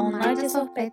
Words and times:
Onlarca 0.00 0.48
sohbet. 0.48 0.92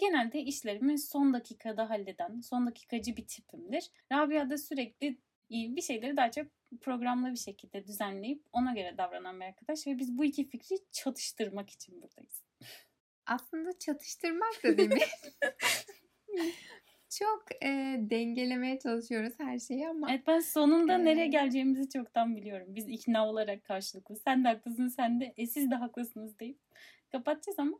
Genelde 0.00 0.40
işlerimi 0.40 0.98
son 0.98 1.34
dakikada 1.34 1.90
halleden, 1.90 2.40
son 2.40 2.66
dakikacı 2.66 3.16
bir 3.16 3.26
tipimdir. 3.26 3.90
Rabia 4.12 4.50
da 4.50 4.58
sürekli 4.58 5.18
bir 5.50 5.82
şeyleri 5.82 6.16
daha 6.16 6.30
çok 6.30 6.46
programlı 6.80 7.30
bir 7.30 7.38
şekilde 7.38 7.86
düzenleyip 7.86 8.42
ona 8.52 8.72
göre 8.72 8.94
davranan 8.98 9.40
bir 9.40 9.44
arkadaş 9.44 9.86
ve 9.86 9.98
biz 9.98 10.18
bu 10.18 10.24
iki 10.24 10.48
fikri 10.48 10.76
çatıştırmak 10.92 11.70
için 11.70 12.02
buradayız. 12.02 12.42
Aslında 13.26 13.78
çatıştırmak 13.78 14.64
da 14.64 14.78
değil 14.78 14.90
mi? 14.90 14.98
çok 17.18 17.44
e, 17.62 17.96
dengelemeye 17.98 18.78
çalışıyoruz 18.78 19.32
her 19.38 19.58
şeyi 19.58 19.88
ama. 19.88 20.10
Evet 20.10 20.22
ben 20.26 20.40
sonunda 20.40 20.94
e... 20.94 21.04
nereye 21.04 21.26
geleceğimizi 21.26 21.88
çoktan 21.88 22.36
biliyorum. 22.36 22.66
Biz 22.68 22.88
ikna 22.88 23.28
olarak 23.28 23.64
karşılıklı. 23.64 24.16
Sen 24.16 24.44
de 24.44 24.48
haklısın 24.48 24.88
sen 24.88 25.20
de. 25.20 25.34
E 25.36 25.46
siz 25.46 25.70
de 25.70 25.74
haklısınız 25.74 26.38
deyip 26.38 26.58
kapatacağız 27.12 27.58
ama. 27.58 27.78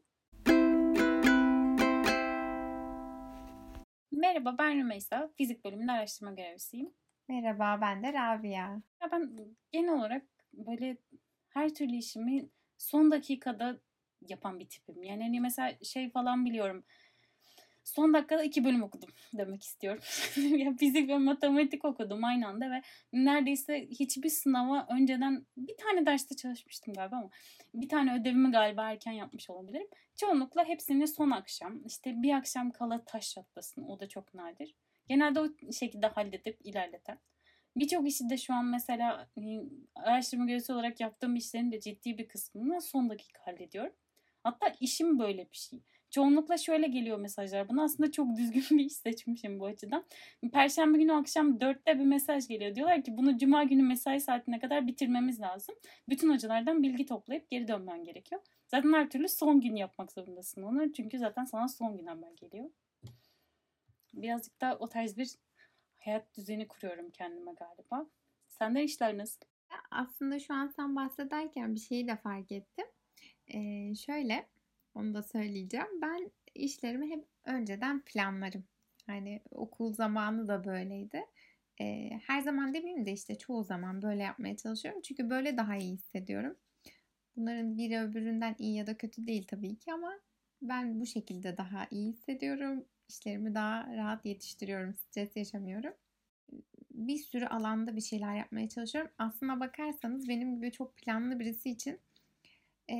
Merhaba 4.12 4.58
ben 4.58 4.78
Rümeysa. 4.78 5.30
Fizik 5.36 5.64
bölümünde 5.64 5.92
araştırma 5.92 6.32
görevlisiyim. 6.32 6.94
Merhaba 7.28 7.78
ben 7.80 8.02
de 8.02 8.12
Rabia. 8.12 8.82
Ya 9.02 9.10
ben 9.12 9.36
genel 9.72 9.92
olarak 9.94 10.22
böyle 10.52 10.96
her 11.48 11.74
türlü 11.74 11.96
işimi 11.96 12.48
son 12.78 13.10
dakikada 13.10 13.80
yapan 14.28 14.58
bir 14.60 14.68
tipim. 14.68 15.02
Yani 15.02 15.22
hani 15.22 15.40
mesela 15.40 15.78
şey 15.82 16.10
falan 16.10 16.44
biliyorum 16.44 16.84
son 17.88 18.14
dakikada 18.14 18.42
iki 18.42 18.64
bölüm 18.64 18.82
okudum 18.82 19.08
demek 19.32 19.62
istiyorum. 19.62 20.02
ya 20.58 20.72
fizik 20.76 21.08
ve 21.08 21.18
matematik 21.18 21.84
okudum 21.84 22.24
aynı 22.24 22.48
anda 22.48 22.70
ve 22.70 22.82
neredeyse 23.12 23.86
hiçbir 23.90 24.28
sınava 24.28 24.86
önceden 24.90 25.46
bir 25.56 25.76
tane 25.76 26.06
derste 26.06 26.36
çalışmıştım 26.36 26.94
galiba 26.94 27.16
ama 27.16 27.30
bir 27.74 27.88
tane 27.88 28.20
ödevimi 28.20 28.50
galiba 28.50 28.90
erken 28.90 29.12
yapmış 29.12 29.50
olabilirim. 29.50 29.88
Çoğunlukla 30.16 30.64
hepsini 30.64 31.08
son 31.08 31.30
akşam 31.30 31.86
işte 31.86 32.22
bir 32.22 32.34
akşam 32.34 32.70
kala 32.70 33.04
taş 33.04 33.30
çatlasın 33.30 33.82
o 33.82 34.00
da 34.00 34.08
çok 34.08 34.34
nadir. 34.34 34.74
Genelde 35.08 35.40
o 35.40 35.72
şekilde 35.72 36.06
halledip 36.06 36.58
ilerleten. 36.64 37.18
Birçok 37.76 38.08
işi 38.08 38.30
de 38.30 38.36
şu 38.36 38.54
an 38.54 38.64
mesela 38.64 39.28
araştırma 39.94 40.44
görevlisi 40.44 40.72
olarak 40.72 41.00
yaptığım 41.00 41.36
işlerin 41.36 41.72
de 41.72 41.80
ciddi 41.80 42.18
bir 42.18 42.28
kısmını 42.28 42.82
son 42.82 43.10
dakika 43.10 43.46
hallediyorum. 43.46 43.92
Hatta 44.42 44.74
işim 44.80 45.18
böyle 45.18 45.50
bir 45.50 45.56
şey. 45.56 45.80
Çoğunlukla 46.10 46.58
şöyle 46.58 46.86
geliyor 46.86 47.18
mesajlar. 47.18 47.68
Buna 47.68 47.82
aslında 47.82 48.12
çok 48.12 48.36
düzgün 48.36 48.64
bir 48.78 48.84
iş 48.84 48.92
seçmişim 48.92 49.60
bu 49.60 49.66
açıdan. 49.66 50.04
Perşembe 50.52 50.98
günü 50.98 51.12
akşam 51.12 51.60
dörtte 51.60 51.98
bir 51.98 52.04
mesaj 52.04 52.48
geliyor. 52.48 52.74
Diyorlar 52.74 53.02
ki 53.02 53.16
bunu 53.16 53.38
cuma 53.38 53.64
günü 53.64 53.82
mesai 53.82 54.20
saatine 54.20 54.58
kadar 54.58 54.86
bitirmemiz 54.86 55.40
lazım. 55.40 55.74
Bütün 56.08 56.34
hocalardan 56.34 56.82
bilgi 56.82 57.06
toplayıp 57.06 57.50
geri 57.50 57.68
dönmen 57.68 58.04
gerekiyor. 58.04 58.40
Zaten 58.66 58.92
her 58.92 59.10
türlü 59.10 59.28
son 59.28 59.60
gün 59.60 59.76
yapmak 59.76 60.12
zorundasın 60.12 60.62
onu. 60.62 60.92
Çünkü 60.92 61.18
zaten 61.18 61.44
sana 61.44 61.68
son 61.68 61.96
gün 61.96 62.06
haber 62.06 62.32
geliyor. 62.32 62.70
Birazcık 64.14 64.60
da 64.60 64.76
o 64.80 64.88
tarz 64.88 65.16
bir 65.16 65.28
hayat 65.98 66.36
düzeni 66.36 66.68
kuruyorum 66.68 67.10
kendime 67.10 67.52
galiba. 67.52 68.06
Senden 68.48 68.82
işler 68.82 69.18
nasıl? 69.18 69.40
Aslında 69.90 70.38
şu 70.38 70.54
an 70.54 70.66
sen 70.76 70.96
bahsederken 70.96 71.74
bir 71.74 71.80
şeyi 71.80 72.08
de 72.08 72.16
fark 72.16 72.52
ettim. 72.52 72.86
Ee, 73.54 73.94
şöyle 73.94 74.48
onu 74.98 75.14
da 75.14 75.22
söyleyeceğim. 75.22 76.00
Ben 76.02 76.30
işlerimi 76.54 77.10
hep 77.10 77.24
önceden 77.44 78.00
planlarım. 78.00 78.64
Hani 79.06 79.42
okul 79.50 79.92
zamanı 79.92 80.48
da 80.48 80.64
böyleydi. 80.64 81.24
Ee, 81.80 82.10
her 82.26 82.40
zaman 82.40 82.74
demeyeyim 82.74 83.06
de 83.06 83.12
işte 83.12 83.38
çoğu 83.38 83.64
zaman 83.64 84.02
böyle 84.02 84.22
yapmaya 84.22 84.56
çalışıyorum. 84.56 85.02
Çünkü 85.02 85.30
böyle 85.30 85.56
daha 85.56 85.76
iyi 85.76 85.92
hissediyorum. 85.92 86.56
Bunların 87.36 87.78
biri 87.78 88.00
öbüründen 88.00 88.56
iyi 88.58 88.76
ya 88.76 88.86
da 88.86 88.96
kötü 88.96 89.26
değil 89.26 89.46
tabii 89.48 89.78
ki 89.78 89.92
ama 89.92 90.12
ben 90.62 91.00
bu 91.00 91.06
şekilde 91.06 91.56
daha 91.56 91.86
iyi 91.90 92.12
hissediyorum. 92.12 92.84
İşlerimi 93.08 93.54
daha 93.54 93.96
rahat 93.96 94.26
yetiştiriyorum. 94.26 94.94
Stres 94.94 95.36
yaşamıyorum. 95.36 95.94
Bir 96.90 97.18
sürü 97.18 97.46
alanda 97.46 97.96
bir 97.96 98.00
şeyler 98.00 98.36
yapmaya 98.36 98.68
çalışıyorum. 98.68 99.10
Aslına 99.18 99.60
bakarsanız 99.60 100.28
benim 100.28 100.56
gibi 100.56 100.72
çok 100.72 100.96
planlı 100.96 101.40
birisi 101.40 101.70
için 101.70 102.00
e, 102.90 102.96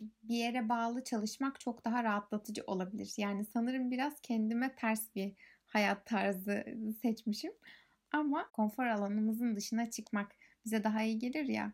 bir 0.00 0.36
yere 0.36 0.68
bağlı 0.68 1.04
çalışmak 1.04 1.60
çok 1.60 1.84
daha 1.84 2.04
rahatlatıcı 2.04 2.62
olabilir. 2.66 3.14
Yani 3.16 3.44
sanırım 3.44 3.90
biraz 3.90 4.20
kendime 4.20 4.74
ters 4.74 5.14
bir 5.14 5.32
hayat 5.66 6.06
tarzı 6.06 6.64
seçmişim. 7.02 7.52
Ama 8.12 8.50
konfor 8.52 8.86
alanımızın 8.86 9.56
dışına 9.56 9.90
çıkmak 9.90 10.36
bize 10.64 10.84
daha 10.84 11.02
iyi 11.02 11.18
gelir 11.18 11.44
ya. 11.44 11.72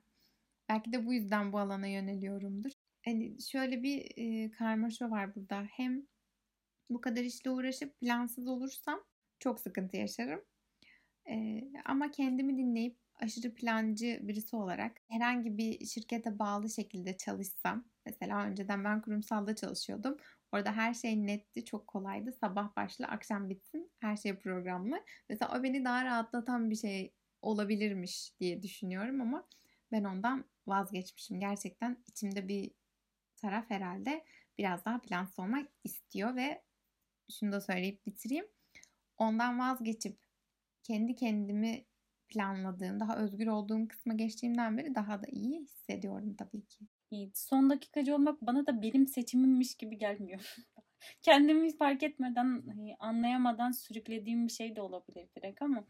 Belki 0.69 0.93
de 0.93 1.07
bu 1.07 1.15
yüzden 1.15 1.53
bu 1.53 1.59
alana 1.59 1.87
yöneliyorumdur. 1.87 2.71
Hani 3.05 3.43
şöyle 3.43 3.83
bir 3.83 4.13
e, 4.17 4.51
karmaşa 4.51 5.11
var 5.11 5.35
burada. 5.35 5.67
Hem 5.71 6.07
bu 6.91 7.01
kadar 7.01 7.23
işle 7.23 7.51
uğraşıp 7.51 8.01
plansız 8.01 8.47
olursam 8.49 9.05
çok 9.39 9.61
sıkıntı 9.61 9.97
yaşarım. 9.97 10.45
E, 11.31 11.63
ama 11.85 12.11
kendimi 12.11 12.59
dinleyip 12.59 12.97
aşırı 13.17 13.55
plancı 13.55 14.21
birisi 14.23 14.57
olarak 14.57 15.01
herhangi 15.09 15.59
bir 15.59 15.87
şirkete 15.87 16.39
bağlı 16.39 16.71
şekilde 16.71 17.17
çalışsam 17.17 17.85
mesela 18.07 18.45
önceden 18.45 18.85
ben 18.85 19.03
kurumsalda 19.03 19.57
çalışıyordum. 19.57 20.17
Orada 20.53 20.73
her 20.73 20.95
şey 20.95 21.27
netti, 21.27 21.65
çok 21.65 21.87
kolaydı. 21.87 22.33
Sabah 22.33 22.77
başla, 22.77 23.09
akşam 23.09 23.51
bitsin. 23.51 23.91
Her 24.01 24.17
şey 24.17 24.37
programlı. 24.39 25.05
Mesela 25.29 25.59
o 25.59 25.63
beni 25.63 25.85
daha 25.85 26.05
rahatlatan 26.05 26.71
bir 26.71 26.77
şey 26.77 27.13
olabilirmiş 27.43 28.33
diye 28.41 28.63
düşünüyorum 28.63 29.21
ama 29.21 29.49
ben 29.93 30.05
ondan 30.05 30.45
vazgeçmişim. 30.67 31.41
Gerçekten 31.41 31.97
içimde 32.07 32.49
bir 32.49 32.71
taraf 33.37 33.65
herhalde 33.69 34.25
biraz 34.59 34.85
daha 34.85 35.01
plansız 35.01 35.39
olmak 35.39 35.69
istiyor 35.85 36.37
ve 36.37 36.63
şunu 37.33 37.53
da 37.53 37.61
söyleyip 37.61 38.07
bitireyim. 38.07 38.47
Ondan 39.19 39.59
vazgeçip 39.59 40.19
kendi 40.83 41.15
kendimi 41.15 41.85
planladığım, 42.29 43.01
daha 43.01 43.17
özgür 43.19 43.47
olduğum 43.47 43.89
kısma 43.89 44.15
geçtiğimden 44.15 44.79
beri 44.79 44.95
daha 44.95 45.23
da 45.23 45.27
iyi 45.31 45.61
hissediyorum 45.61 46.35
tabii 46.39 46.67
ki. 46.67 46.85
Son 47.35 47.71
dakikacı 47.71 48.15
olmak 48.15 48.43
bana 48.43 48.67
da 48.67 48.83
benim 48.83 49.07
seçimimmiş 49.07 49.75
gibi 49.75 49.99
gelmiyor. 49.99 50.57
Kendimi 51.23 51.77
fark 51.77 52.03
etmeden, 52.03 52.63
hani, 52.67 52.97
anlayamadan 52.99 53.71
sürüklediğim 53.71 54.47
bir 54.47 54.53
şey 54.53 54.77
de 54.77 54.81
olabilir 54.81 55.29
direkt 55.37 55.63
ama 55.63 55.85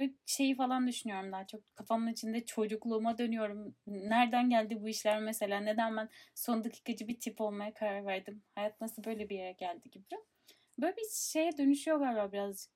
ve 0.00 0.10
şeyi 0.26 0.56
falan 0.56 0.86
düşünüyorum 0.88 1.32
daha 1.32 1.46
çok 1.46 1.76
kafamın 1.76 2.12
içinde 2.12 2.44
çocukluğuma 2.46 3.18
dönüyorum. 3.18 3.76
Nereden 3.86 4.50
geldi 4.50 4.82
bu 4.82 4.88
işler 4.88 5.20
mesela? 5.20 5.60
Neden 5.60 5.96
ben 5.96 6.08
son 6.34 6.64
dakikacı 6.64 7.08
bir 7.08 7.20
tip 7.20 7.40
olmaya 7.40 7.74
karar 7.74 8.06
verdim? 8.06 8.42
Hayat 8.54 8.80
nasıl 8.80 9.04
böyle 9.04 9.28
bir 9.28 9.36
yere 9.36 9.52
geldi 9.52 9.90
gibi. 9.90 10.04
Böyle 10.78 10.96
bir 10.96 11.02
şeye 11.12 11.58
dönüşüyor 11.58 11.98
galiba 11.98 12.32
birazcık. 12.32 12.72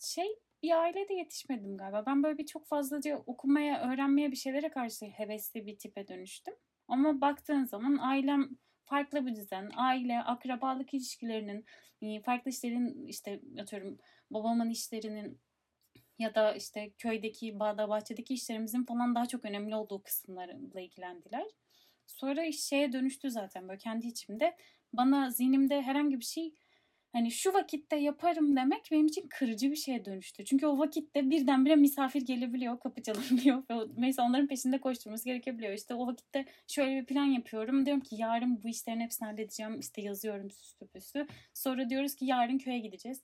Şey 0.00 0.26
bir 0.62 0.82
ailede 0.82 1.14
yetişmedim 1.14 1.76
galiba. 1.76 2.06
Ben 2.06 2.22
böyle 2.22 2.38
bir 2.38 2.46
çok 2.46 2.66
fazlaca 2.66 3.16
okumaya, 3.26 3.90
öğrenmeye 3.90 4.30
bir 4.30 4.36
şeylere 4.36 4.68
karşı 4.68 5.06
hevesli 5.06 5.66
bir 5.66 5.78
tipe 5.78 6.08
dönüştüm. 6.08 6.54
Ama 6.88 7.20
baktığın 7.20 7.64
zaman 7.64 7.96
ailem 7.96 8.48
farklı 8.84 9.26
bir 9.26 9.36
düzen. 9.36 9.70
Aile, 9.76 10.22
akrabalık 10.22 10.94
ilişkilerinin, 10.94 11.64
farklı 12.24 12.50
işlerin 12.50 13.06
işte 13.06 13.40
atıyorum 13.60 13.98
babamın 14.30 14.70
işlerinin 14.70 15.40
ya 16.18 16.34
da 16.34 16.54
işte 16.54 16.90
köydeki 16.98 17.58
bağda 17.60 17.88
bahçedeki 17.88 18.34
işlerimizin 18.34 18.84
falan 18.84 19.14
daha 19.14 19.26
çok 19.26 19.44
önemli 19.44 19.76
olduğu 19.76 20.02
kısımlarla 20.02 20.80
ilgilendiler. 20.80 21.46
Sonra 22.06 22.44
iş 22.44 22.64
şeye 22.64 22.92
dönüştü 22.92 23.30
zaten 23.30 23.68
böyle 23.68 23.78
kendi 23.78 24.06
içimde. 24.06 24.56
Bana 24.92 25.30
zihnimde 25.30 25.82
herhangi 25.82 26.20
bir 26.20 26.24
şey 26.24 26.54
hani 27.14 27.30
şu 27.30 27.52
vakitte 27.52 27.96
yaparım 27.96 28.56
demek 28.56 28.88
benim 28.92 29.06
için 29.06 29.28
kırıcı 29.28 29.70
bir 29.70 29.76
şeye 29.76 30.04
dönüştü. 30.04 30.44
Çünkü 30.44 30.66
o 30.66 30.78
vakitte 30.78 31.30
birdenbire 31.30 31.76
misafir 31.76 32.22
gelebiliyor, 32.22 32.80
kapı 32.80 33.02
çalabiliyor. 33.02 33.62
Mesela 33.96 34.28
onların 34.28 34.46
peşinde 34.46 34.80
koşturması 34.80 35.24
gerekebiliyor. 35.24 35.72
İşte 35.72 35.94
o 35.94 36.06
vakitte 36.06 36.44
şöyle 36.66 37.00
bir 37.00 37.06
plan 37.06 37.24
yapıyorum. 37.24 37.86
Diyorum 37.86 38.02
ki 38.02 38.16
yarın 38.18 38.62
bu 38.62 38.68
işlerin 38.68 39.00
hepsini 39.00 39.26
halledeceğim. 39.26 39.80
İşte 39.80 40.02
yazıyorum 40.02 40.50
süslü 40.50 40.86
püslü. 40.86 41.26
Sonra 41.54 41.90
diyoruz 41.90 42.14
ki 42.14 42.24
yarın 42.24 42.58
köye 42.58 42.78
gideceğiz 42.78 43.22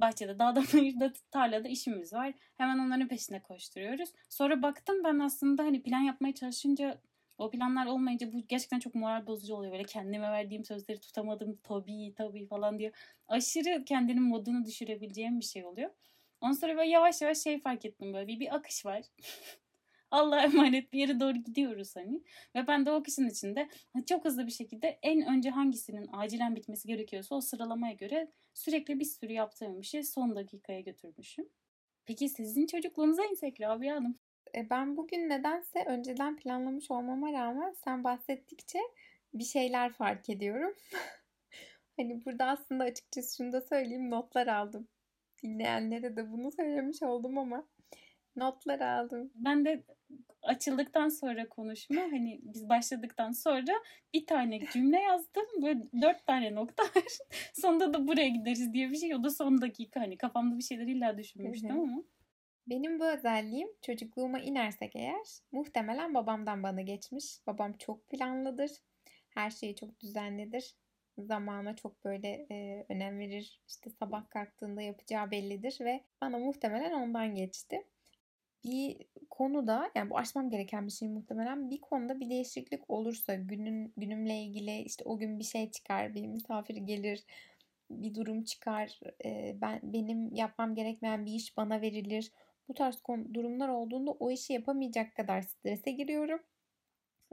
bahçede, 0.00 0.38
dağda, 0.38 0.62
bayırda, 0.74 1.12
tarlada 1.30 1.68
işimiz 1.68 2.12
var. 2.12 2.34
Hemen 2.54 2.78
onların 2.78 3.08
peşine 3.08 3.42
koşturuyoruz. 3.42 4.12
Sonra 4.28 4.62
baktım 4.62 5.04
ben 5.04 5.18
aslında 5.18 5.62
hani 5.64 5.82
plan 5.82 6.00
yapmaya 6.00 6.34
çalışınca 6.34 7.00
o 7.38 7.50
planlar 7.50 7.86
olmayınca 7.86 8.32
bu 8.32 8.46
gerçekten 8.48 8.78
çok 8.78 8.94
moral 8.94 9.26
bozucu 9.26 9.54
oluyor. 9.54 9.72
Böyle 9.72 9.84
kendime 9.84 10.30
verdiğim 10.30 10.64
sözleri 10.64 11.00
tutamadım. 11.00 11.58
Tabii 11.62 12.14
tabii 12.16 12.46
falan 12.46 12.78
diyor. 12.78 12.92
Aşırı 13.28 13.84
kendinin 13.84 14.22
modunu 14.22 14.64
düşürebileceğim 14.64 15.40
bir 15.40 15.44
şey 15.44 15.64
oluyor. 15.64 15.90
Ondan 16.40 16.54
sonra 16.54 16.76
böyle 16.76 16.90
yavaş 16.90 17.22
yavaş 17.22 17.38
şey 17.38 17.60
fark 17.60 17.84
ettim 17.84 18.14
böyle 18.14 18.26
bir, 18.26 18.40
bir 18.40 18.54
akış 18.54 18.86
var. 18.86 19.02
Allah'a 20.10 20.44
emanet 20.44 20.92
bir 20.92 20.98
yere 20.98 21.20
doğru 21.20 21.34
gidiyoruz 21.34 21.96
hani. 21.96 22.22
Ve 22.54 22.66
ben 22.66 22.86
de 22.86 22.90
o 22.90 22.94
akışın 22.94 23.28
içinde 23.28 23.68
çok 24.06 24.24
hızlı 24.24 24.46
bir 24.46 24.52
şekilde 24.52 24.98
en 25.02 25.26
önce 25.26 25.50
hangisinin 25.50 26.08
acilen 26.12 26.56
bitmesi 26.56 26.88
gerekiyorsa 26.88 27.34
o 27.34 27.40
sıralamaya 27.40 27.94
göre 27.94 28.30
sürekli 28.54 29.00
bir 29.00 29.04
sürü 29.04 29.32
yaptığım 29.32 29.80
bir 29.80 29.86
şey 29.86 30.02
son 30.02 30.36
dakikaya 30.36 30.80
götürmüşüm. 30.80 31.48
Peki 32.06 32.28
sizin 32.28 32.66
çocukluğunuza 32.66 33.24
insek 33.24 33.60
Rabia 33.60 33.96
Hanım? 33.96 34.18
E, 34.54 34.70
ben 34.70 34.96
bugün 34.96 35.28
nedense 35.28 35.84
önceden 35.86 36.36
planlamış 36.36 36.90
olmama 36.90 37.32
rağmen 37.32 37.74
sen 37.84 38.04
bahsettikçe 38.04 38.78
bir 39.34 39.44
şeyler 39.44 39.92
fark 39.92 40.30
ediyorum. 40.30 40.74
hani 41.96 42.24
burada 42.24 42.46
aslında 42.46 42.84
açıkçası 42.84 43.36
şunu 43.36 43.52
da 43.52 43.60
söyleyeyim 43.60 44.10
notlar 44.10 44.46
aldım. 44.46 44.88
Dinleyenlere 45.42 46.16
de 46.16 46.32
bunu 46.32 46.52
söylemiş 46.52 47.02
oldum 47.02 47.38
ama 47.38 47.64
notlar 48.36 48.80
aldım. 48.80 49.30
Ben 49.34 49.64
de 49.64 49.82
açıldıktan 50.42 51.08
sonra 51.08 51.48
konuşma 51.48 52.00
hani 52.00 52.40
biz 52.42 52.68
başladıktan 52.68 53.32
sonra 53.32 53.72
bir 54.14 54.26
tane 54.26 54.60
cümle 54.72 55.00
yazdım. 55.00 55.44
Böyle 55.62 55.80
dört 56.02 56.26
tane 56.26 56.54
nokta 56.54 56.82
var. 56.82 57.18
Sonunda 57.54 57.94
da 57.94 58.06
buraya 58.06 58.28
gideriz 58.28 58.72
diye 58.72 58.90
bir 58.90 58.96
şey. 58.96 59.14
O 59.14 59.24
da 59.24 59.30
son 59.30 59.60
dakika 59.60 60.00
hani 60.00 60.18
kafamda 60.18 60.58
bir 60.58 60.62
şeyler 60.62 60.86
illa 60.86 61.18
düşünmüştüm 61.18 61.80
ama. 61.80 62.02
Benim 62.66 63.00
bu 63.00 63.04
özelliğim 63.04 63.68
çocukluğuma 63.82 64.40
inersek 64.40 64.96
eğer 64.96 65.26
muhtemelen 65.52 66.14
babamdan 66.14 66.62
bana 66.62 66.80
geçmiş. 66.80 67.38
Babam 67.46 67.72
çok 67.72 68.08
planlıdır. 68.08 68.70
Her 69.30 69.50
şeyi 69.50 69.76
çok 69.76 70.00
düzenlidir. 70.00 70.74
Zamana 71.18 71.76
çok 71.76 72.04
böyle 72.04 72.46
e, 72.50 72.86
önem 72.88 73.18
verir. 73.18 73.60
İşte 73.68 73.90
sabah 73.90 74.30
kalktığında 74.30 74.82
yapacağı 74.82 75.30
bellidir 75.30 75.76
ve 75.80 76.04
bana 76.20 76.38
muhtemelen 76.38 76.92
ondan 76.92 77.34
geçti 77.34 77.84
bir 78.64 78.96
konuda 79.30 79.90
yani 79.94 80.10
bu 80.10 80.18
aşmam 80.18 80.50
gereken 80.50 80.86
bir 80.86 80.92
şey 80.92 81.08
muhtemelen 81.08 81.70
bir 81.70 81.80
konuda 81.80 82.20
bir 82.20 82.30
değişiklik 82.30 82.90
olursa 82.90 83.34
günün 83.34 83.92
günümle 83.96 84.42
ilgili 84.42 84.82
işte 84.82 85.04
o 85.04 85.18
gün 85.18 85.38
bir 85.38 85.44
şey 85.44 85.70
çıkar 85.70 86.14
bir 86.14 86.26
misafir 86.26 86.76
gelir 86.76 87.24
bir 87.90 88.14
durum 88.14 88.44
çıkar 88.44 89.00
e, 89.24 89.56
ben 89.60 89.80
benim 89.82 90.34
yapmam 90.34 90.74
gerekmeyen 90.74 91.26
bir 91.26 91.32
iş 91.32 91.56
bana 91.56 91.80
verilir 91.80 92.30
bu 92.68 92.74
tarz 92.74 93.02
durumlar 93.34 93.68
olduğunda 93.68 94.10
o 94.10 94.30
işi 94.30 94.52
yapamayacak 94.52 95.16
kadar 95.16 95.42
strese 95.42 95.90
giriyorum 95.90 96.42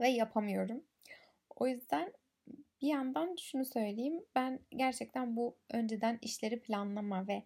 ve 0.00 0.08
yapamıyorum. 0.08 0.84
O 1.56 1.66
yüzden 1.66 2.12
bir 2.82 2.88
yandan 2.88 3.36
şunu 3.40 3.64
söyleyeyim 3.64 4.24
ben 4.34 4.60
gerçekten 4.70 5.36
bu 5.36 5.56
önceden 5.70 6.18
işleri 6.22 6.60
planlama 6.60 7.28
ve 7.28 7.42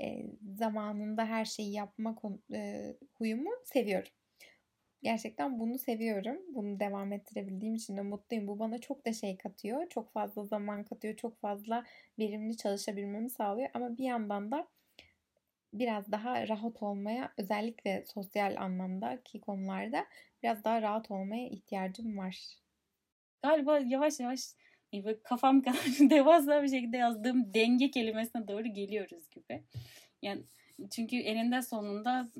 e, 0.00 0.26
zamanında 0.58 1.24
her 1.24 1.44
şeyi 1.44 1.72
yapma 1.72 2.16
e, 2.52 2.94
huyumu 3.14 3.50
seviyorum. 3.64 4.12
Gerçekten 5.02 5.58
bunu 5.60 5.78
seviyorum. 5.78 6.36
Bunu 6.54 6.80
devam 6.80 7.12
ettirebildiğim 7.12 7.74
için 7.74 7.96
de 7.96 8.02
mutluyum. 8.02 8.48
Bu 8.48 8.58
bana 8.58 8.78
çok 8.78 9.06
da 9.06 9.12
şey 9.12 9.36
katıyor. 9.36 9.88
Çok 9.88 10.12
fazla 10.12 10.44
zaman 10.44 10.84
katıyor. 10.84 11.16
Çok 11.16 11.40
fazla 11.40 11.84
verimli 12.18 12.56
çalışabilmemi 12.56 13.30
sağlıyor. 13.30 13.68
Ama 13.74 13.98
bir 13.98 14.04
yandan 14.04 14.50
da 14.50 14.68
biraz 15.72 16.12
daha 16.12 16.48
rahat 16.48 16.82
olmaya 16.82 17.32
özellikle 17.36 18.04
sosyal 18.06 18.56
anlamdaki 18.56 19.40
konularda 19.40 20.06
biraz 20.42 20.64
daha 20.64 20.82
rahat 20.82 21.10
olmaya 21.10 21.48
ihtiyacım 21.48 22.18
var. 22.18 22.38
Galiba 23.42 23.78
yavaş 23.78 24.20
yavaş 24.20 24.40
kafam 25.22 25.62
kadar 25.62 26.10
devasa 26.10 26.62
bir 26.62 26.68
şekilde 26.68 26.96
yazdığım 26.96 27.54
denge 27.54 27.90
kelimesine 27.90 28.48
doğru 28.48 28.64
geliyoruz 28.64 29.30
gibi. 29.30 29.62
Yani 30.22 30.42
çünkü 30.90 31.16
eninde 31.16 31.62
sonunda 31.62 32.30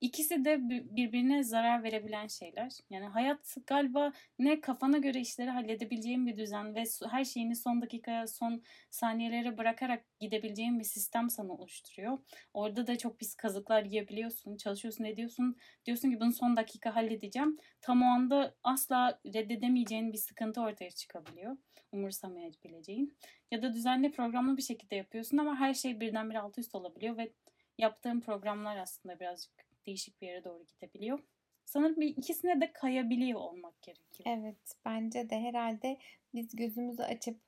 İkisi 0.00 0.44
de 0.44 0.58
birbirine 0.96 1.42
zarar 1.42 1.82
verebilen 1.82 2.26
şeyler. 2.26 2.72
Yani 2.90 3.06
hayat 3.06 3.56
galiba 3.66 4.12
ne 4.38 4.60
kafana 4.60 4.98
göre 4.98 5.20
işleri 5.20 5.50
halledebileceğin 5.50 6.26
bir 6.26 6.36
düzen 6.36 6.74
ve 6.74 6.84
her 7.10 7.24
şeyini 7.24 7.56
son 7.56 7.82
dakikaya, 7.82 8.26
son 8.26 8.62
saniyelere 8.90 9.58
bırakarak 9.58 10.04
gidebileceğin 10.20 10.78
bir 10.78 10.84
sistem 10.84 11.30
sana 11.30 11.52
oluşturuyor. 11.52 12.18
Orada 12.54 12.86
da 12.86 12.98
çok 12.98 13.18
pis 13.18 13.34
kazıklar 13.34 13.84
yiyebiliyorsun, 13.84 14.56
çalışıyorsun, 14.56 15.04
ediyorsun. 15.04 15.56
Diyorsun 15.86 16.10
ki 16.10 16.20
bunu 16.20 16.32
son 16.32 16.56
dakika 16.56 16.94
halledeceğim. 16.94 17.58
Tam 17.80 18.02
o 18.02 18.04
anda 18.04 18.54
asla 18.64 19.20
reddedemeyeceğin 19.26 20.12
bir 20.12 20.18
sıkıntı 20.18 20.60
ortaya 20.60 20.90
çıkabiliyor. 20.90 21.56
Umursamayabileceğin. 21.92 23.16
Ya 23.50 23.62
da 23.62 23.74
düzenli 23.74 24.12
programlı 24.12 24.56
bir 24.56 24.62
şekilde 24.62 24.96
yapıyorsun 24.96 25.38
ama 25.38 25.56
her 25.56 25.74
şey 25.74 26.00
birdenbire 26.00 26.38
alt 26.38 26.58
üst 26.58 26.74
olabiliyor 26.74 27.16
ve 27.16 27.32
yaptığın 27.78 28.20
programlar 28.20 28.76
aslında 28.76 29.20
birazcık 29.20 29.69
değişik 29.86 30.20
bir 30.20 30.26
yere 30.26 30.44
doğru 30.44 30.64
gidebiliyor. 30.64 31.18
Sanırım 31.64 32.02
ikisine 32.02 32.60
de 32.60 32.72
kayabiliyor 32.72 33.40
olmak 33.40 33.82
gerekiyor. 33.82 34.38
Evet 34.38 34.76
bence 34.84 35.30
de 35.30 35.40
herhalde 35.40 35.98
biz 36.34 36.56
gözümüzü 36.56 37.02
açıp 37.02 37.40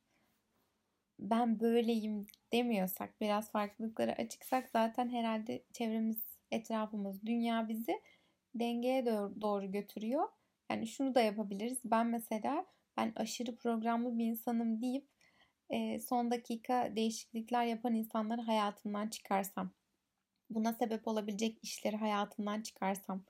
ben 1.18 1.60
böyleyim 1.60 2.26
demiyorsak 2.52 3.20
biraz 3.20 3.50
farklılıklara 3.50 4.12
açıksak 4.12 4.70
zaten 4.70 5.08
herhalde 5.08 5.62
çevremiz, 5.72 6.22
etrafımız, 6.50 7.26
dünya 7.26 7.68
bizi 7.68 8.00
dengeye 8.54 9.06
doğru, 9.06 9.72
götürüyor. 9.72 10.28
Yani 10.70 10.86
şunu 10.86 11.14
da 11.14 11.20
yapabiliriz. 11.20 11.78
Ben 11.84 12.06
mesela 12.06 12.66
ben 12.96 13.12
aşırı 13.16 13.56
programlı 13.56 14.18
bir 14.18 14.24
insanım 14.24 14.82
deyip 14.82 15.08
son 16.00 16.30
dakika 16.30 16.96
değişiklikler 16.96 17.64
yapan 17.64 17.94
insanları 17.94 18.40
hayatımdan 18.40 19.08
çıkarsam 19.08 19.70
buna 20.54 20.72
sebep 20.72 21.08
olabilecek 21.08 21.58
işleri 21.62 21.96
hayatımdan 21.96 22.62
çıkarsam 22.62 23.24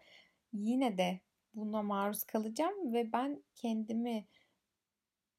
yine 0.52 0.98
de 0.98 1.20
buna 1.54 1.82
maruz 1.82 2.24
kalacağım 2.24 2.92
ve 2.92 3.12
ben 3.12 3.42
kendimi 3.54 4.26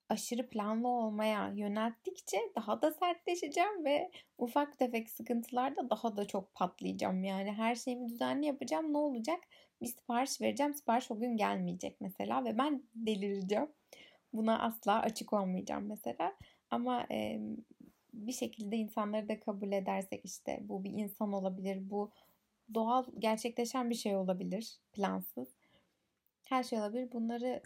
aşırı 0.09 0.49
planlı 0.49 0.87
olmaya 0.87 1.51
yönelttikçe 1.55 2.37
daha 2.55 2.81
da 2.81 2.91
sertleşeceğim 2.91 3.85
ve 3.85 4.11
ufak 4.37 4.79
tefek 4.79 5.09
sıkıntılarda 5.09 5.89
daha 5.89 6.17
da 6.17 6.27
çok 6.27 6.55
patlayacağım. 6.55 7.23
Yani 7.23 7.51
her 7.51 7.75
şeyimi 7.75 8.09
düzenli 8.09 8.45
yapacağım. 8.45 8.93
Ne 8.93 8.97
olacak? 8.97 9.39
Bir 9.81 9.87
sipariş 9.87 10.41
vereceğim. 10.41 10.73
Sipariş 10.73 11.11
o 11.11 11.19
gün 11.19 11.37
gelmeyecek 11.37 12.01
mesela 12.01 12.45
ve 12.45 12.57
ben 12.57 12.83
delireceğim. 12.95 13.67
Buna 14.33 14.59
asla 14.59 14.99
açık 14.99 15.33
olmayacağım 15.33 15.87
mesela. 15.87 16.35
Ama 16.71 17.07
e, 17.11 17.39
bir 18.13 18.31
şekilde 18.31 18.75
insanları 18.75 19.29
da 19.29 19.39
kabul 19.39 19.71
edersek 19.71 20.25
işte 20.25 20.59
bu 20.61 20.83
bir 20.83 20.91
insan 20.91 21.33
olabilir, 21.33 21.89
bu 21.89 22.11
doğal 22.73 23.05
gerçekleşen 23.19 23.89
bir 23.89 23.95
şey 23.95 24.15
olabilir, 24.15 24.77
plansız. 24.93 25.47
Her 26.43 26.63
şey 26.63 26.79
olabilir. 26.79 27.11
Bunları 27.11 27.61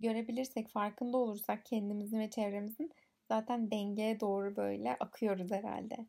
görebilirsek, 0.00 0.68
farkında 0.68 1.16
olursak 1.16 1.64
kendimizin 1.66 2.20
ve 2.20 2.30
çevremizin 2.30 2.92
zaten 3.28 3.70
dengeye 3.70 4.20
doğru 4.20 4.56
böyle 4.56 4.96
akıyoruz 5.00 5.50
herhalde. 5.50 6.06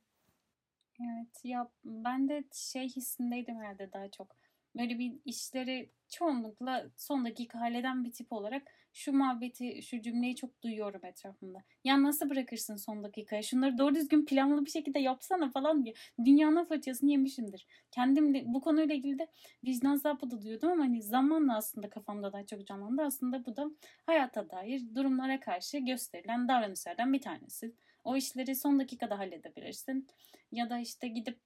Evet 1.01 1.41
ya 1.43 1.69
ben 1.85 2.29
de 2.29 2.43
şey 2.53 2.89
hissindeydim 2.89 3.55
herhalde 3.55 3.93
daha 3.93 4.11
çok. 4.11 4.35
Böyle 4.77 4.99
bir 4.99 5.13
işleri 5.25 5.91
çoğunlukla 6.09 6.89
son 6.97 7.25
dakika 7.25 7.59
halleden 7.59 8.03
bir 8.03 8.11
tip 8.11 8.33
olarak 8.33 8.71
şu 8.93 9.13
muhabbeti, 9.13 9.81
şu 9.81 10.01
cümleyi 10.01 10.35
çok 10.35 10.63
duyuyorum 10.63 11.05
etrafımda. 11.05 11.63
Ya 11.83 12.03
nasıl 12.03 12.29
bırakırsın 12.29 12.75
son 12.75 13.03
dakikaya? 13.03 13.41
Şunları 13.41 13.77
doğru 13.77 13.95
düzgün 13.95 14.25
planlı 14.25 14.65
bir 14.65 14.71
şekilde 14.71 14.99
yapsana 14.99 15.51
falan 15.51 15.85
diye. 15.85 15.95
Dünyanın 16.25 16.65
fırçasını 16.65 17.11
yemişimdir. 17.11 17.67
Kendim 17.91 18.53
bu 18.53 18.61
konuyla 18.61 18.95
ilgili 18.95 19.19
de 19.19 19.27
vicdan 19.63 19.91
azabı 19.91 20.31
da 20.31 20.41
duyuyordum 20.41 20.69
ama 20.71 20.83
hani 20.83 21.03
zamanla 21.03 21.57
aslında 21.57 21.89
kafamda 21.89 22.33
daha 22.33 22.45
çok 22.45 22.67
canlandı. 22.67 23.01
Aslında 23.01 23.45
bu 23.45 23.55
da 23.55 23.71
hayata 24.05 24.49
dair 24.49 24.95
durumlara 24.95 25.39
karşı 25.39 25.77
gösterilen 25.77 26.47
davranışlardan 26.47 27.13
bir 27.13 27.21
tanesi. 27.21 27.75
O 28.03 28.15
işleri 28.15 28.55
son 28.55 28.79
dakikada 28.79 29.19
halledebilirsin. 29.19 30.07
Ya 30.51 30.69
da 30.69 30.79
işte 30.79 31.07
gidip 31.07 31.39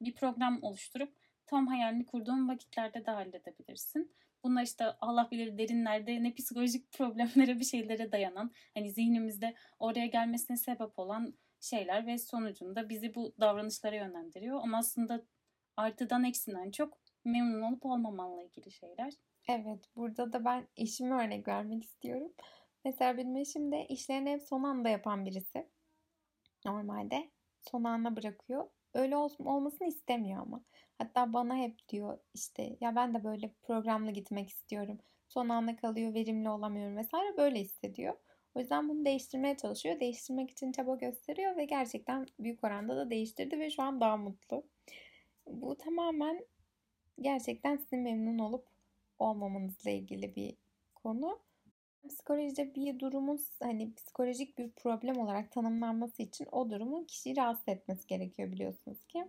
bir 0.00 0.14
program 0.14 0.58
oluşturup 0.62 1.23
tam 1.46 1.66
hayalini 1.66 2.06
kurduğun 2.06 2.48
vakitlerde 2.48 3.06
de 3.06 3.10
halledebilirsin. 3.10 4.16
Bunlar 4.44 4.62
işte 4.62 4.84
Allah 5.00 5.28
bilir 5.30 5.58
derinlerde 5.58 6.22
ne 6.22 6.34
psikolojik 6.34 6.92
problemlere 6.92 7.60
bir 7.60 7.64
şeylere 7.64 8.12
dayanan 8.12 8.50
hani 8.74 8.90
zihnimizde 8.90 9.54
oraya 9.78 10.06
gelmesine 10.06 10.56
sebep 10.56 10.98
olan 10.98 11.34
şeyler 11.60 12.06
ve 12.06 12.18
sonucunda 12.18 12.88
bizi 12.88 13.14
bu 13.14 13.34
davranışlara 13.40 13.96
yönlendiriyor. 13.96 14.60
Ama 14.62 14.78
aslında 14.78 15.22
artıdan 15.76 16.24
eksinden 16.24 16.70
çok 16.70 16.98
memnun 17.24 17.62
olup 17.62 17.86
olmamanla 17.86 18.42
ilgili 18.42 18.70
şeyler. 18.70 19.12
Evet 19.48 19.84
burada 19.96 20.32
da 20.32 20.44
ben 20.44 20.68
eşimi 20.76 21.14
örnek 21.14 21.48
vermek 21.48 21.84
istiyorum. 21.84 22.32
Mesela 22.84 23.16
benim 23.16 23.36
eşim 23.36 23.72
de 23.72 23.86
işlerini 23.86 24.30
hep 24.30 24.42
son 24.42 24.62
anda 24.62 24.88
yapan 24.88 25.26
birisi. 25.26 25.68
Normalde 26.66 27.30
son 27.60 27.84
anda 27.84 28.16
bırakıyor. 28.16 28.70
Öyle 28.94 29.16
olmasını 29.16 29.88
istemiyor 29.88 30.42
ama. 30.42 30.64
Hatta 30.98 31.32
bana 31.32 31.56
hep 31.56 31.88
diyor 31.88 32.18
işte 32.34 32.76
ya 32.80 32.96
ben 32.96 33.14
de 33.14 33.24
böyle 33.24 33.50
programlı 33.62 34.10
gitmek 34.10 34.48
istiyorum. 34.48 34.98
Son 35.28 35.48
anda 35.48 35.76
kalıyor, 35.76 36.14
verimli 36.14 36.48
olamıyorum 36.48 36.96
vesaire 36.96 37.36
böyle 37.36 37.60
hissediyor. 37.60 38.14
O 38.54 38.60
yüzden 38.60 38.88
bunu 38.88 39.04
değiştirmeye 39.04 39.56
çalışıyor. 39.56 40.00
Değiştirmek 40.00 40.50
için 40.50 40.72
çaba 40.72 40.96
gösteriyor 40.96 41.56
ve 41.56 41.64
gerçekten 41.64 42.26
büyük 42.38 42.64
oranda 42.64 42.96
da 42.96 43.10
değiştirdi 43.10 43.58
ve 43.58 43.70
şu 43.70 43.82
an 43.82 44.00
daha 44.00 44.16
mutlu. 44.16 44.64
Bu 45.46 45.76
tamamen 45.76 46.46
gerçekten 47.20 47.76
sizin 47.76 48.00
memnun 48.00 48.38
olup 48.38 48.66
olmamanızla 49.18 49.90
ilgili 49.90 50.36
bir 50.36 50.56
konu. 50.94 51.40
Psikolojide 52.08 52.74
bir 52.74 52.98
durumun 52.98 53.40
hani 53.62 53.94
psikolojik 53.94 54.58
bir 54.58 54.70
problem 54.70 55.18
olarak 55.18 55.52
tanımlanması 55.52 56.22
için 56.22 56.46
o 56.52 56.70
durumun 56.70 57.04
kişiyi 57.04 57.36
rahatsız 57.36 57.68
etmesi 57.68 58.06
gerekiyor 58.06 58.52
biliyorsunuz 58.52 59.06
ki. 59.06 59.24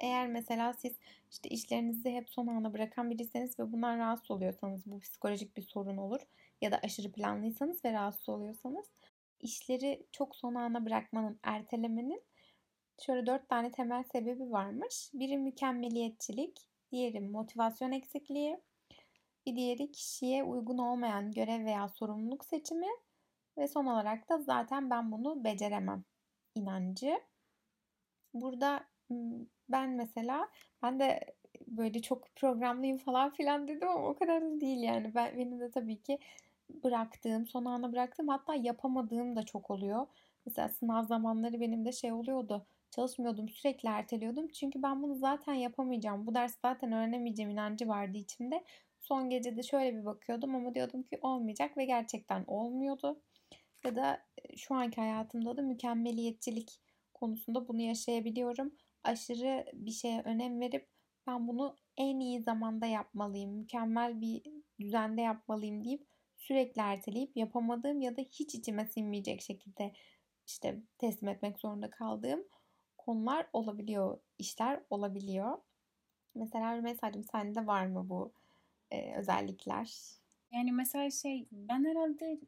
Eğer 0.00 0.28
mesela 0.28 0.72
siz 0.72 0.92
işte 1.30 1.48
işlerinizi 1.48 2.10
hep 2.10 2.30
son 2.30 2.46
ana 2.46 2.72
bırakan 2.72 3.10
biriyseniz 3.10 3.58
ve 3.58 3.72
bundan 3.72 3.98
rahatsız 3.98 4.30
oluyorsanız 4.30 4.86
bu 4.86 5.00
psikolojik 5.00 5.56
bir 5.56 5.62
sorun 5.62 5.96
olur. 5.96 6.20
Ya 6.60 6.72
da 6.72 6.80
aşırı 6.84 7.12
planlıysanız 7.12 7.84
ve 7.84 7.92
rahatsız 7.92 8.28
oluyorsanız 8.28 8.86
işleri 9.40 10.06
çok 10.12 10.36
son 10.36 10.54
ana 10.54 10.86
bırakmanın, 10.86 11.38
ertelemenin 11.42 12.22
şöyle 12.98 13.26
dört 13.26 13.48
tane 13.48 13.72
temel 13.72 14.02
sebebi 14.02 14.50
varmış. 14.50 15.10
Biri 15.14 15.38
mükemmeliyetçilik, 15.38 16.60
diğeri 16.92 17.20
motivasyon 17.20 17.92
eksikliği, 17.92 18.60
bir 19.46 19.56
diğeri 19.56 19.92
kişiye 19.92 20.44
uygun 20.44 20.78
olmayan 20.78 21.32
görev 21.32 21.64
veya 21.64 21.88
sorumluluk 21.88 22.44
seçimi 22.44 22.86
ve 23.58 23.68
son 23.68 23.86
olarak 23.86 24.28
da 24.28 24.38
zaten 24.38 24.90
ben 24.90 25.12
bunu 25.12 25.44
beceremem 25.44 26.04
inancı. 26.54 27.20
Burada 28.34 28.84
ben 29.68 29.90
mesela 29.90 30.48
ben 30.82 31.00
de 31.00 31.20
böyle 31.66 32.02
çok 32.02 32.36
programlıyım 32.36 32.98
falan 32.98 33.30
filan 33.30 33.68
dedim 33.68 33.88
ama 33.88 34.08
o 34.08 34.14
kadar 34.14 34.42
da 34.42 34.60
değil 34.60 34.82
yani. 34.82 35.14
Ben, 35.14 35.38
benim 35.38 35.60
de 35.60 35.70
tabii 35.70 36.02
ki 36.02 36.18
bıraktığım, 36.84 37.46
son 37.46 37.64
ana 37.64 37.92
bıraktığım 37.92 38.28
hatta 38.28 38.54
yapamadığım 38.54 39.36
da 39.36 39.42
çok 39.42 39.70
oluyor. 39.70 40.06
Mesela 40.46 40.68
sınav 40.68 41.04
zamanları 41.04 41.60
benim 41.60 41.84
de 41.84 41.92
şey 41.92 42.12
oluyordu. 42.12 42.66
Çalışmıyordum, 42.90 43.48
sürekli 43.48 43.88
erteliyordum. 43.88 44.48
Çünkü 44.48 44.82
ben 44.82 45.02
bunu 45.02 45.14
zaten 45.14 45.54
yapamayacağım. 45.54 46.26
Bu 46.26 46.34
ders 46.34 46.56
zaten 46.62 46.92
öğrenemeyeceğim 46.92 47.50
inancı 47.50 47.88
vardı 47.88 48.18
içimde. 48.18 48.64
Son 49.00 49.30
gece 49.30 49.56
de 49.56 49.62
şöyle 49.62 49.96
bir 49.96 50.04
bakıyordum 50.04 50.54
ama 50.54 50.74
diyordum 50.74 51.02
ki 51.02 51.18
olmayacak 51.22 51.76
ve 51.76 51.84
gerçekten 51.84 52.44
olmuyordu. 52.46 53.22
Ya 53.84 53.96
da 53.96 54.20
şu 54.56 54.74
anki 54.74 55.00
hayatımda 55.00 55.56
da 55.56 55.62
mükemmeliyetçilik 55.62 56.80
konusunda 57.14 57.68
bunu 57.68 57.80
yaşayabiliyorum. 57.80 58.74
Aşırı 59.04 59.66
bir 59.72 59.90
şeye 59.90 60.22
önem 60.22 60.60
verip 60.60 60.88
ben 61.26 61.48
bunu 61.48 61.76
en 61.96 62.20
iyi 62.20 62.42
zamanda 62.42 62.86
yapmalıyım, 62.86 63.50
mükemmel 63.50 64.20
bir 64.20 64.42
düzende 64.80 65.20
yapmalıyım 65.20 65.84
deyip 65.84 66.06
sürekli 66.36 66.80
erteleyip 66.80 67.36
yapamadığım 67.36 68.00
ya 68.00 68.16
da 68.16 68.22
hiç 68.22 68.54
içime 68.54 68.86
sinmeyecek 68.86 69.42
şekilde 69.42 69.92
işte 70.46 70.82
teslim 70.98 71.28
etmek 71.28 71.60
zorunda 71.60 71.90
kaldığım 71.90 72.44
konular 72.98 73.46
olabiliyor, 73.52 74.20
işler 74.38 74.80
olabiliyor. 74.90 75.58
Mesela 76.34 76.76
Rümeysa'cığım 76.76 77.24
sende 77.24 77.66
var 77.66 77.86
mı 77.86 78.08
bu 78.08 78.32
e, 78.90 79.14
özellikler? 79.14 79.90
Yani 80.52 80.72
mesela 80.72 81.10
şey 81.10 81.46
ben 81.52 81.84
herhalde 81.84 82.40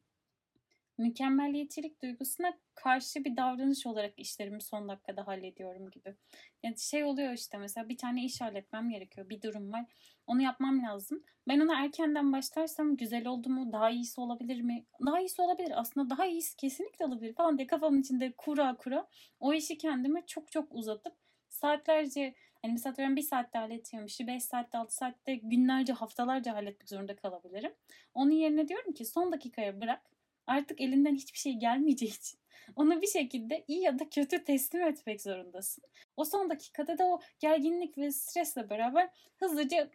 mükemmeliyetçilik 0.98 2.02
duygusuna 2.02 2.58
karşı 2.74 3.24
bir 3.24 3.36
davranış 3.36 3.86
olarak 3.86 4.18
işlerimi 4.18 4.62
son 4.62 4.88
dakikada 4.88 5.26
hallediyorum 5.26 5.90
gibi. 5.90 6.14
Yani 6.62 6.78
şey 6.78 7.04
oluyor 7.04 7.32
işte 7.32 7.58
mesela 7.58 7.88
bir 7.88 7.96
tane 7.96 8.24
iş 8.24 8.40
halletmem 8.40 8.90
gerekiyor. 8.90 9.28
Bir 9.28 9.42
durum 9.42 9.72
var. 9.72 9.84
Onu 10.26 10.42
yapmam 10.42 10.82
lazım. 10.82 11.22
Ben 11.48 11.60
ona 11.60 11.84
erkenden 11.84 12.32
başlarsam 12.32 12.96
güzel 12.96 13.26
oldu 13.26 13.48
mu? 13.48 13.72
Daha 13.72 13.90
iyisi 13.90 14.20
olabilir 14.20 14.60
mi? 14.60 14.84
Daha 15.06 15.20
iyisi 15.20 15.42
olabilir. 15.42 15.80
Aslında 15.80 16.10
daha 16.10 16.26
iyisi 16.26 16.56
kesinlikle 16.56 17.04
olabilir 17.04 17.34
falan 17.34 17.58
diye 17.58 17.66
kafamın 17.66 18.00
içinde 18.00 18.32
kura 18.32 18.76
kura 18.76 19.08
o 19.40 19.52
işi 19.52 19.78
kendime 19.78 20.26
çok 20.26 20.52
çok 20.52 20.74
uzatıp 20.74 21.14
saatlerce 21.48 22.34
Hani 22.62 22.72
mesela 22.72 22.94
ben 22.98 23.16
bir 23.16 23.22
saatte 23.22 23.58
halledeceğim 23.58 24.06
işi 24.06 24.26
5 24.26 24.44
saatte 24.44 24.78
6 24.78 24.94
saatte 24.94 25.34
günlerce 25.34 25.92
haftalarca 25.92 26.54
halletmek 26.54 26.88
zorunda 26.88 27.16
kalabilirim. 27.16 27.74
Onun 28.14 28.30
yerine 28.30 28.68
diyorum 28.68 28.92
ki 28.92 29.04
son 29.04 29.32
dakikaya 29.32 29.80
bırak 29.80 30.02
artık 30.46 30.80
elinden 30.80 31.14
hiçbir 31.14 31.38
şey 31.38 31.52
gelmeyeceği 31.52 32.12
için 32.12 32.38
onu 32.76 33.02
bir 33.02 33.06
şekilde 33.06 33.64
iyi 33.68 33.80
ya 33.80 33.98
da 33.98 34.08
kötü 34.10 34.44
teslim 34.44 34.82
etmek 34.82 35.22
zorundasın. 35.22 35.84
O 36.16 36.24
son 36.24 36.50
dakikada 36.50 36.98
da 36.98 37.04
o 37.04 37.20
gerginlik 37.40 37.98
ve 37.98 38.12
stresle 38.12 38.70
beraber 38.70 39.10
hızlıca 39.36 39.90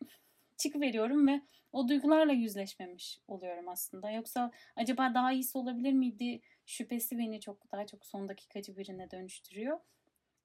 çıkıveriyorum 0.58 1.28
ve 1.28 1.42
o 1.72 1.88
duygularla 1.88 2.34
yüzleşmemiş 2.34 3.20
oluyorum 3.28 3.70
aslında. 3.70 4.12
Yoksa 4.12 4.52
acaba 4.76 5.14
daha 5.14 5.32
iyisi 5.32 5.58
olabilir 5.58 5.94
miydi 5.94 6.42
şüphesi 6.66 7.18
beni 7.18 7.40
çok 7.42 7.72
daha 7.72 7.86
çok 7.86 8.06
son 8.06 8.28
dakikacı 8.28 8.78
birine 8.78 9.12
dönüştürüyor. 9.12 9.80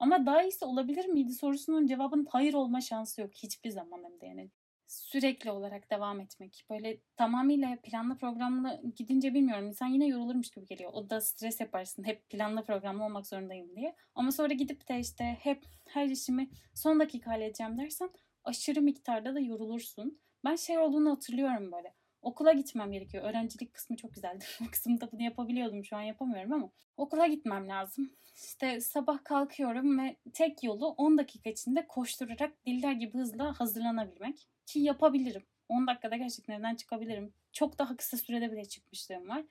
Ama 0.02 0.26
daha 0.26 0.42
iyisi 0.42 0.64
olabilir 0.64 1.04
miydi 1.06 1.32
sorusunun 1.32 1.86
cevabının 1.86 2.26
hayır 2.30 2.54
olma 2.54 2.80
şansı 2.80 3.20
yok 3.20 3.30
hiçbir 3.34 3.70
zaman 3.70 4.04
hem 4.04 4.20
de 4.20 4.26
yani 4.26 4.50
sürekli 4.86 5.50
olarak 5.50 5.90
devam 5.90 6.20
etmek. 6.20 6.64
Böyle 6.70 7.00
tamamıyla 7.16 7.78
planlı 7.82 8.18
programlı 8.18 8.82
gidince 8.96 9.34
bilmiyorum 9.34 9.66
insan 9.66 9.86
yine 9.86 10.06
yorulurmuş 10.06 10.50
gibi 10.50 10.66
geliyor. 10.66 10.90
O 10.94 11.10
da 11.10 11.20
stres 11.20 11.60
yaparsın 11.60 12.04
hep 12.04 12.30
planlı 12.30 12.64
programlı 12.64 13.04
olmak 13.04 13.26
zorundayım 13.26 13.76
diye. 13.76 13.96
Ama 14.14 14.32
sonra 14.32 14.54
gidip 14.54 14.88
de 14.88 15.00
işte 15.00 15.24
hep 15.24 15.64
her 15.88 16.06
işimi 16.06 16.50
son 16.74 17.00
dakika 17.00 17.30
halledeceğim 17.30 17.78
dersen 17.78 18.10
aşırı 18.44 18.82
miktarda 18.82 19.34
da 19.34 19.40
yorulursun. 19.40 20.20
Ben 20.44 20.56
şey 20.56 20.78
olduğunu 20.78 21.10
hatırlıyorum 21.10 21.72
böyle. 21.72 21.94
Okula 22.22 22.52
gitmem 22.52 22.92
gerekiyor. 22.92 23.24
Öğrencilik 23.24 23.74
kısmı 23.74 23.96
çok 23.96 24.14
güzeldi. 24.14 24.44
o 24.68 24.70
kısımda 24.70 25.12
bunu 25.12 25.22
yapabiliyordum. 25.22 25.84
Şu 25.84 25.96
an 25.96 26.02
yapamıyorum 26.02 26.52
ama 26.52 26.70
okula 26.96 27.26
gitmem 27.26 27.68
lazım. 27.68 28.10
İşte 28.34 28.80
sabah 28.80 29.24
kalkıyorum 29.24 29.98
ve 29.98 30.16
tek 30.34 30.64
yolu 30.64 30.86
10 30.86 31.18
dakika 31.18 31.50
içinde 31.50 31.86
koşturarak 31.86 32.66
diller 32.66 32.92
gibi 32.92 33.18
hızla 33.18 33.60
hazırlanabilmek. 33.60 34.48
Ki 34.66 34.78
yapabilirim. 34.80 35.42
10 35.68 35.86
dakikada 35.86 36.16
gerçekten 36.16 36.54
evden 36.54 36.74
çıkabilirim. 36.74 37.34
Çok 37.52 37.78
daha 37.78 37.96
kısa 37.96 38.16
sürede 38.16 38.52
bile 38.52 38.64
çıkmışlığım 38.64 39.28
var. 39.28 39.44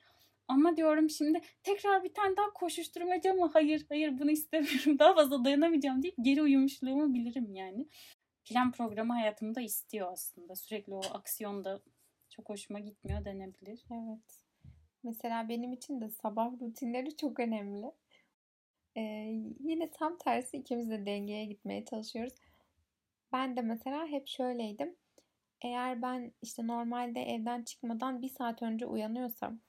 Ama 0.48 0.76
diyorum 0.76 1.10
şimdi 1.10 1.40
tekrar 1.62 2.04
bir 2.04 2.14
tane 2.14 2.36
daha 2.36 2.52
koşuşturmaca 2.52 3.34
mı? 3.34 3.50
Hayır, 3.52 3.86
hayır 3.88 4.18
bunu 4.18 4.30
istemiyorum. 4.30 4.98
Daha 4.98 5.14
fazla 5.14 5.44
dayanamayacağım 5.44 6.02
deyip 6.02 6.16
geri 6.22 6.42
uyumuşluğumu 6.42 7.14
bilirim 7.14 7.54
yani. 7.54 7.88
Plan 8.44 8.72
programı 8.72 9.12
hayatımda 9.12 9.60
istiyor 9.60 10.12
aslında. 10.12 10.54
Sürekli 10.54 10.94
o 10.94 11.00
aksiyonda 11.12 11.82
çok 12.30 12.48
hoşuma 12.48 12.80
gitmiyor 12.80 13.24
denebilir. 13.24 13.84
Evet. 13.90 14.41
Mesela 15.02 15.48
benim 15.48 15.72
için 15.72 16.00
de 16.00 16.10
sabah 16.10 16.52
rutinleri 16.60 17.16
çok 17.16 17.40
önemli. 17.40 17.92
Ee, 18.96 19.00
yine 19.60 19.90
tam 19.90 20.18
tersi 20.18 20.56
ikimiz 20.56 20.90
de 20.90 21.06
dengeye 21.06 21.44
gitmeye 21.44 21.84
çalışıyoruz. 21.84 22.34
Ben 23.32 23.56
de 23.56 23.62
mesela 23.62 24.06
hep 24.06 24.28
şöyleydim. 24.28 24.96
Eğer 25.62 26.02
ben 26.02 26.32
işte 26.42 26.66
normalde 26.66 27.22
evden 27.22 27.62
çıkmadan 27.62 28.22
bir 28.22 28.28
saat 28.28 28.62
önce 28.62 28.86
uyanıyorsam 28.86 29.60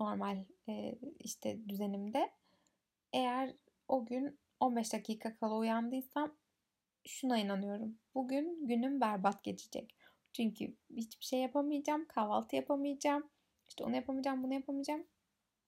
normal 0.00 0.44
e, 0.68 0.94
işte 1.18 1.68
düzenimde 1.68 2.30
eğer 3.12 3.54
o 3.88 4.06
gün 4.06 4.38
15 4.60 4.92
dakika 4.92 5.36
kala 5.36 5.56
uyandıysam 5.56 6.36
şuna 7.04 7.38
inanıyorum. 7.38 7.98
Bugün 8.14 8.66
günüm 8.66 9.00
berbat 9.00 9.44
geçecek. 9.44 9.96
Çünkü 10.32 10.76
hiçbir 10.96 11.24
şey 11.24 11.40
yapamayacağım, 11.40 12.08
kahvaltı 12.08 12.56
yapamayacağım, 12.56 13.30
işte 13.68 13.84
onu 13.84 13.96
yapamayacağım, 13.96 14.42
bunu 14.42 14.54
yapamayacağım. 14.54 15.06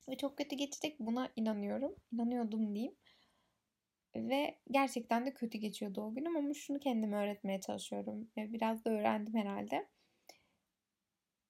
Ve 0.09 0.17
çok 0.17 0.39
kötü 0.39 0.57
geçecek 0.57 1.01
buna 1.01 1.29
inanıyorum. 1.37 1.97
İnanıyordum 2.13 2.75
diyeyim. 2.75 2.95
Ve 4.17 4.59
gerçekten 4.71 5.27
de 5.27 5.35
kötü 5.35 5.59
geçiyordu 5.59 6.03
o 6.03 6.15
günüm 6.15 6.37
ama 6.37 6.55
şunu 6.55 6.81
kendime 6.81 7.17
öğretmeye 7.17 7.61
çalışıyorum. 7.61 8.29
Biraz 8.37 8.85
da 8.85 8.91
öğrendim 8.91 9.35
herhalde. 9.35 9.89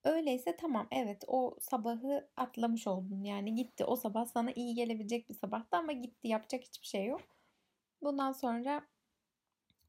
Öyleyse 0.05 0.57
tamam 0.57 0.89
evet 0.91 1.25
o 1.27 1.57
sabahı 1.61 2.29
atlamış 2.37 2.87
oldun. 2.87 3.25
Yani 3.25 3.55
gitti 3.55 3.85
o 3.85 3.97
sabah 3.97 4.25
sana 4.27 4.53
iyi 4.53 4.75
gelebilecek 4.75 5.29
bir 5.29 5.35
sabahtı 5.35 5.77
ama 5.77 5.93
gitti 5.93 6.29
yapacak 6.29 6.65
hiçbir 6.65 6.87
şey 6.87 7.07
yok. 7.07 7.21
Bundan 8.03 8.33
sonra 8.33 8.87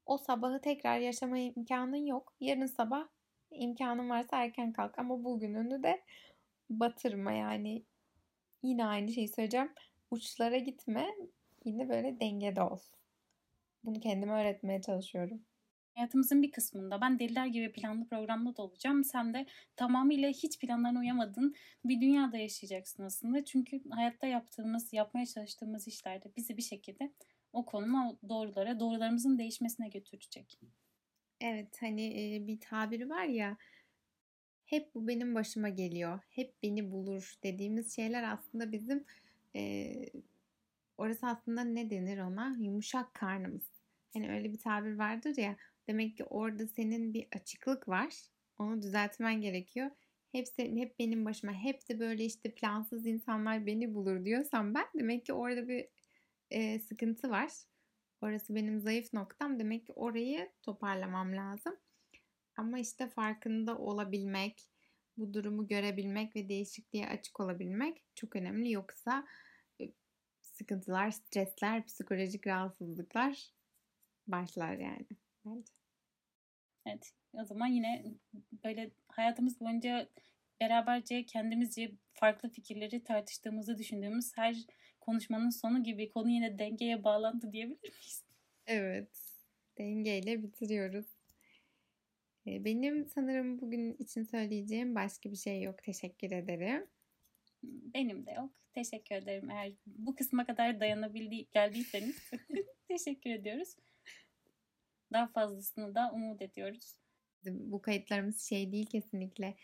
o 0.06 0.18
sabahı 0.18 0.62
tekrar 0.62 1.00
yaşama 1.00 1.38
imkanın 1.38 2.06
yok. 2.06 2.34
Yarın 2.40 2.66
sabah 2.66 3.08
imkanın 3.52 4.10
varsa 4.10 4.44
erken 4.44 4.74
kalk 4.74 5.00
ama 5.00 5.24
bugününü 5.24 5.84
de 5.84 6.04
batırma 6.70 7.32
yani. 7.32 7.86
Yine 8.64 8.86
aynı 8.86 9.12
şeyi 9.12 9.28
söyleyeceğim. 9.28 9.70
Uçlara 10.12 10.58
gitme. 10.58 11.08
Yine 11.66 11.90
böyle 11.90 12.20
dengede 12.20 12.62
ol. 12.62 12.80
Bunu 13.84 14.00
kendime 14.00 14.34
öğretmeye 14.34 14.82
çalışıyorum. 14.82 15.42
Hayatımızın 15.96 16.42
bir 16.42 16.52
kısmında 16.52 17.02
ben 17.02 17.20
deliler 17.20 17.46
gibi 17.48 17.72
planlı 17.72 18.08
programlı 18.08 18.58
da 18.58 18.62
olacağım. 18.62 19.04
Sen 19.04 19.34
de 19.34 19.46
tamamıyla 19.76 20.30
hiç 20.30 20.60
planlarına 20.60 21.00
uyamadın 21.00 21.56
bir 21.86 22.02
dünyada 22.02 22.38
yaşayacaksın 22.38 23.04
aslında. 23.04 23.46
Çünkü 23.46 23.82
hayatta 23.90 24.28
yaptığımız, 24.28 24.94
yapmaya 24.94 25.26
çalıştığımız 25.26 25.88
işlerde 25.88 26.32
bizi 26.38 26.58
bir 26.58 26.62
şekilde 26.62 27.14
o 27.54 27.66
konuma, 27.66 28.10
o 28.10 28.30
doğrulara, 28.30 28.80
doğrularımızın 28.80 29.38
değişmesine 29.38 29.90
götürecek. 29.90 30.60
Evet 31.42 31.78
hani 31.80 32.38
bir 32.48 32.60
tabiri 32.60 33.10
var 33.10 33.26
ya 33.26 33.58
hep 34.70 34.96
bu 34.96 35.08
benim 35.08 35.36
başıma 35.36 35.70
geliyor. 35.70 36.20
Hep 36.30 36.54
beni 36.64 36.92
bulur 36.92 37.36
dediğimiz 37.44 37.96
şeyler 37.96 38.34
aslında 38.34 38.72
bizim 38.72 39.06
e, 39.56 39.92
orası 40.98 41.28
aslında 41.28 41.64
ne 41.64 41.90
denir 41.90 42.18
ona? 42.18 42.58
Yumuşak 42.60 43.14
karnımız. 43.14 43.72
Hani 44.14 44.32
öyle 44.32 44.54
bir 44.54 44.60
tabir 44.60 44.94
vardır 44.94 45.38
ya. 45.38 45.58
Demek 45.88 46.18
ki 46.18 46.24
orada 46.24 46.68
senin 46.68 47.14
bir 47.14 47.28
açıklık 47.36 47.88
var. 47.88 48.14
Onu 48.58 48.82
düzeltmen 48.82 49.42
gerekiyor. 49.42 49.92
Hep, 50.32 50.48
hep 50.58 51.00
benim 51.00 51.26
başıma, 51.26 51.54
hep 51.54 51.90
de 51.90 52.00
böyle 52.00 52.26
işte 52.26 52.54
plansız 52.54 53.06
insanlar 53.06 53.66
beni 53.66 53.94
bulur 53.94 54.26
diyorsam 54.26 54.74
ben 54.74 54.86
demek 54.96 55.26
ki 55.26 55.34
orada 55.34 55.68
bir 55.68 55.88
e, 56.52 56.80
sıkıntı 56.80 57.30
var. 57.30 57.52
Orası 58.22 58.56
benim 58.56 58.80
zayıf 58.80 59.14
noktam. 59.14 59.60
Demek 59.60 59.86
ki 59.86 59.94
orayı 59.94 60.50
toparlamam 60.62 61.36
lazım. 61.36 61.78
Ama 62.60 62.80
işte 62.80 63.08
farkında 63.08 63.78
olabilmek, 63.78 64.70
bu 65.18 65.34
durumu 65.34 65.68
görebilmek 65.68 66.36
ve 66.36 66.50
değişikliğe 66.50 67.08
açık 67.08 67.40
olabilmek 67.40 68.04
çok 68.16 68.36
önemli. 68.36 68.72
Yoksa 68.72 69.28
e, 69.82 69.84
sıkıntılar, 70.42 71.12
stresler, 71.12 71.86
psikolojik 71.86 72.48
rahatsızlıklar 72.48 73.50
başlar 74.28 74.74
yani 74.74 75.06
bence. 75.46 75.74
Evet. 76.86 77.12
O 77.34 77.46
zaman 77.46 77.68
yine 77.68 78.06
böyle 78.64 78.92
hayatımız 79.08 79.60
boyunca 79.60 80.10
beraberce 80.62 81.26
kendimizce 81.26 81.92
farklı 82.14 82.50
fikirleri 82.50 83.04
tartıştığımızı 83.04 83.78
düşündüğümüz 83.78 84.38
her 84.38 84.56
konuşmanın 85.00 85.50
sonu 85.50 85.84
gibi 85.84 86.10
konu 86.10 86.30
yine 86.30 86.60
dengeye 86.60 87.04
bağlandı 87.04 87.52
diyebilir 87.52 87.90
miyiz? 87.90 88.24
Evet. 88.68 89.10
Dengeyle 89.78 90.44
bitiriyoruz. 90.44 91.19
Benim 92.66 93.06
sanırım 93.06 93.62
bugün 93.62 93.94
için 93.94 94.24
söyleyeceğim 94.24 94.96
başka 94.96 95.32
bir 95.32 95.36
şey 95.36 95.62
yok. 95.62 95.84
Teşekkür 95.84 96.32
ederim. 96.32 96.88
Benim 97.64 98.26
de 98.26 98.32
yok. 98.32 98.52
Teşekkür 98.74 99.16
ederim. 99.16 99.50
Eğer 99.50 99.74
bu 99.86 100.16
kısma 100.16 100.46
kadar 100.46 100.80
dayanabildi 100.80 101.46
geldiyseniz 101.52 102.32
teşekkür 102.88 103.30
ediyoruz. 103.30 103.76
Daha 105.14 105.28
fazlasını 105.28 105.96
da 105.96 106.12
umut 106.14 106.42
ediyoruz. 106.42 106.96
Bu 107.46 107.82
kayıtlarımız 107.82 108.42
şey 108.42 108.72
değil 108.72 108.86
kesinlikle. 108.86 109.56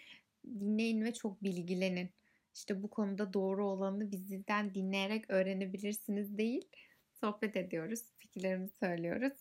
Dinleyin 0.45 1.03
ve 1.03 1.13
çok 1.13 1.43
bilgilenin. 1.43 2.09
İşte 2.55 2.83
bu 2.83 2.89
konuda 2.89 3.33
doğru 3.33 3.67
olanı 3.67 4.11
bizden 4.11 4.73
dinleyerek 4.73 5.29
öğrenebilirsiniz 5.29 6.37
değil. 6.37 6.69
Sohbet 7.13 7.55
ediyoruz, 7.55 8.01
fikirlerimizi 8.19 8.75
söylüyoruz. 8.77 9.33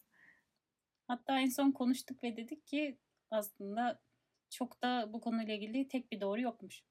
Hatta 1.06 1.40
en 1.40 1.48
son 1.48 1.72
konuştuk 1.72 2.22
ve 2.22 2.36
dedik 2.36 2.66
ki 2.66 2.98
aslında 3.30 4.00
çok 4.50 4.82
da 4.82 5.10
bu 5.12 5.20
konuyla 5.20 5.54
ilgili 5.54 5.88
tek 5.88 6.12
bir 6.12 6.20
doğru 6.20 6.40
yokmuş. 6.40 6.82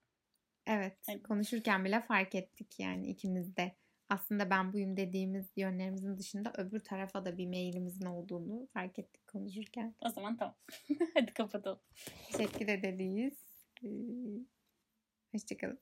Evet, 0.68 0.98
evet. 1.10 1.24
konuşurken 1.24 1.86
bile 1.86 2.02
fark 2.02 2.36
ettik 2.36 2.80
yani 2.80 3.08
ikimiz 3.08 3.58
de. 3.58 3.76
Aslında 4.10 4.50
ben 4.50 4.74
buyum 4.74 4.98
dediğimiz 4.98 5.52
yönlerimizin 5.56 6.18
dışında 6.18 6.54
öbür 6.58 6.80
tarafa 6.80 7.26
da 7.26 7.38
bir 7.38 7.48
mailimizin 7.48 8.06
olduğunu 8.06 8.68
fark 8.74 9.00
ettik 9.00 9.28
konuşurken. 9.28 9.96
O 10.02 10.10
zaman 10.10 10.38
tamam. 10.38 10.56
Hadi 11.14 11.34
kapatalım. 11.34 11.80
Teşekkür 12.32 12.68
ederiz. 12.68 13.34
Hoşçakalın. 15.32 15.80